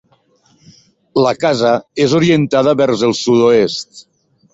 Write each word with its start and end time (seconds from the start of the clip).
La 1.25 1.33
casa 1.43 1.73
és 2.05 2.15
orientada 2.21 2.73
vers 2.81 3.05
el 3.09 3.13
sud-oest. 3.19 4.03